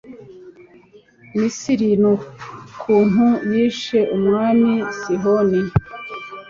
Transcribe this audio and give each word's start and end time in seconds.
Misiri 1.37 1.89
n 2.01 2.03
ukuntu 2.15 3.25
yishe 3.51 3.99
umwami 4.17 4.71
Sihoni 4.99 5.61